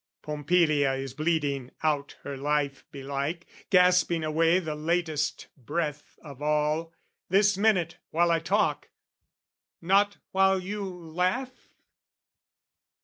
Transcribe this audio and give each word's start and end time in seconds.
Pompilia 0.23 0.93
is 0.93 1.13
bleeding 1.13 1.69
out 1.83 2.17
her 2.23 2.35
life 2.35 2.85
belike, 2.91 3.45
Gasping 3.69 4.23
away 4.23 4.57
the 4.57 4.73
latest 4.73 5.45
breath 5.55 6.17
of 6.23 6.41
all, 6.41 6.91
This 7.29 7.55
minute, 7.55 7.97
while 8.09 8.31
I 8.31 8.39
talk 8.39 8.89
not 9.79 10.17
while 10.31 10.59
you 10.59 10.83
laugh? 10.91 11.75